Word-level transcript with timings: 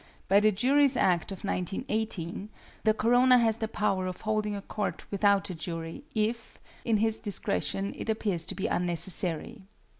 By 0.27 0.39
the 0.39 0.51
Juries 0.51 0.97
Act 0.97 1.31
of 1.31 1.45
1918, 1.45 2.49
the 2.85 2.93
coroner 2.95 3.37
has 3.37 3.59
the 3.59 3.67
power 3.67 4.07
of 4.07 4.21
holding 4.21 4.55
a 4.55 4.61
court 4.63 5.03
without 5.11 5.51
a 5.51 5.53
jury 5.53 6.03
if, 6.15 6.57
in 6.83 6.97
his 6.97 7.19
discretion, 7.19 7.93
it 7.95 8.09
appears 8.09 8.43
to 8.47 8.55
be 8.55 8.65
unnecessary. 8.65 9.61